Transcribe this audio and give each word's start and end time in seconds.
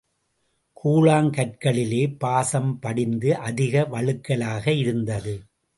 கூழாங்கற்களிலே 0.77 2.17
பாசம் 2.17 2.79
படிந்து 2.79 3.37
அதிக 3.37 3.87
வழுக்கலாக 3.91 4.67
இருந்தது. 4.77 5.35